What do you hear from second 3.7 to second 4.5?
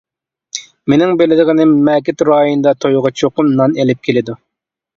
ئېلىپ كېلىدۇ.